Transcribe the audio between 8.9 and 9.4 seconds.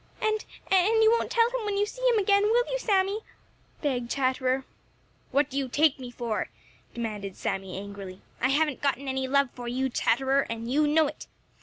any